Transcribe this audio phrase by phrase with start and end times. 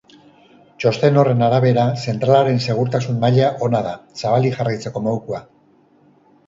[0.83, 3.93] Txosten horren arabera, zentralaren segurtasun maila ona da,
[4.25, 5.45] zabalik jarraitzeko modukoa.